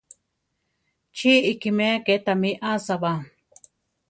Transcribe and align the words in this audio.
¡Chí 1.15 1.33
ikiméa 1.51 1.95
ké 2.05 2.15
támi 2.25 2.49
asába! 2.71 3.13